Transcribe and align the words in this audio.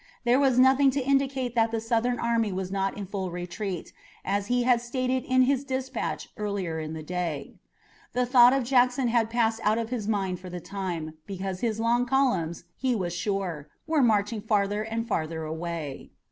There 0.23 0.39
was 0.39 0.57
nothing 0.57 0.89
to 0.97 0.99
indicate 1.05 1.53
that 1.53 1.69
the 1.69 1.79
Southern 1.79 2.17
army 2.17 2.51
was 2.51 2.71
not 2.71 2.97
in 2.97 3.05
full 3.05 3.29
retreat, 3.29 3.93
as 4.25 4.47
he 4.47 4.63
had 4.63 4.81
stated 4.81 5.23
in 5.23 5.43
his 5.43 5.63
dispatch 5.63 6.29
earlier 6.37 6.79
in 6.79 6.93
the 6.93 7.03
day. 7.03 7.53
The 8.13 8.25
thought 8.25 8.51
of 8.51 8.63
Jackson 8.63 9.09
had 9.09 9.29
passed 9.29 9.59
out 9.63 9.77
of 9.77 9.91
his 9.91 10.07
mind 10.07 10.39
for 10.39 10.49
the 10.49 10.59
time, 10.59 11.19
because 11.27 11.59
his 11.59 11.79
long 11.79 12.07
columns, 12.07 12.63
he 12.75 12.95
was 12.95 13.13
sure, 13.13 13.69
were 13.85 14.01
marching 14.01 14.41
farther 14.41 14.81
and 14.81 15.07
farther 15.07 15.43
away. 15.43 16.09